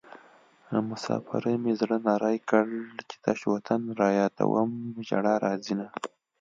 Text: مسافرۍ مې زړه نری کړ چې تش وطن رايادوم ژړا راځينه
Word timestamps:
مسافرۍ 0.89 1.55
مې 1.63 1.73
زړه 1.81 1.97
نری 2.07 2.37
کړ 2.49 2.67
چې 3.09 3.15
تش 3.23 3.39
وطن 3.53 3.81
رايادوم 4.01 4.71
ژړا 5.07 5.35
راځينه 5.45 5.87